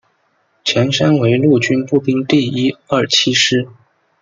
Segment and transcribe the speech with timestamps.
[0.63, 3.67] 前身为陆军步兵第一二七师